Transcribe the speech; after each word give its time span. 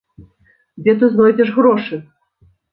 Дзе 0.85 0.95
ты 1.03 1.11
знойдзеш 1.13 1.53
грошы?!? 1.61 2.03